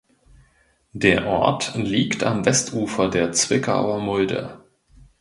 [0.93, 4.65] Der Ort liegt am Westufer der Zwickauer Mulde.